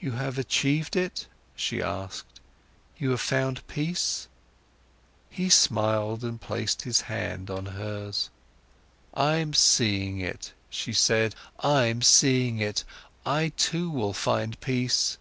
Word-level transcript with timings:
"You 0.00 0.10
have 0.18 0.38
achieved 0.38 0.96
it?" 0.96 1.28
she 1.54 1.80
asked. 1.80 2.40
"You 2.98 3.10
have 3.10 3.20
found 3.20 3.64
peace?" 3.68 4.26
He 5.30 5.48
smiled 5.50 6.24
and 6.24 6.40
placed 6.40 6.82
his 6.82 7.02
hand 7.02 7.48
on 7.48 7.66
hers. 7.66 8.28
"I'm 9.14 9.54
seeing 9.54 10.18
it," 10.18 10.52
she 10.68 10.92
said, 10.92 11.36
"I'm 11.60 12.02
seeing 12.02 12.58
it. 12.58 12.82
I 13.24 13.50
too 13.50 13.88
will 13.88 14.12
find 14.14 14.60
peace." 14.60 15.16